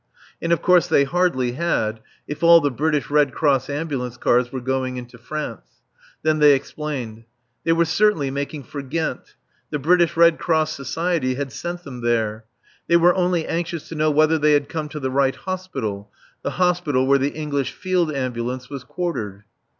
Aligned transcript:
And 0.41 0.51
of 0.51 0.63
course 0.63 0.87
they 0.87 1.03
hardly 1.03 1.51
had, 1.51 1.99
if 2.27 2.41
all 2.41 2.59
the 2.59 2.71
British 2.71 3.11
Red 3.11 3.35
Cross 3.35 3.69
ambulance 3.69 4.17
cars 4.17 4.51
were 4.51 4.59
going 4.59 4.97
into 4.97 5.19
France. 5.19 5.67
Then 6.23 6.39
they 6.39 6.53
explained. 6.55 7.25
They 7.65 7.73
were 7.73 7.85
certainly 7.85 8.31
making 8.31 8.63
for 8.63 8.81
Ghent. 8.81 9.35
The 9.69 9.77
British 9.77 10.17
Red 10.17 10.39
Cross 10.39 10.71
Society 10.73 11.35
had 11.35 11.51
sent 11.51 11.83
them 11.83 12.01
there. 12.01 12.45
They 12.87 12.97
were 12.97 13.13
only 13.13 13.45
anxious 13.45 13.87
to 13.89 13.95
know 13.95 14.09
whether 14.09 14.39
they 14.39 14.53
had 14.53 14.69
come 14.69 14.89
to 14.89 14.99
the 14.99 15.11
right 15.11 15.35
Hospital, 15.35 16.11
the 16.41 16.49
Hospital 16.57 17.05
where 17.05 17.19
the 17.19 17.35
English 17.35 17.71
Field 17.73 18.11
Ambulance 18.11 18.71
was 18.71 18.83
quartered. 18.83 19.43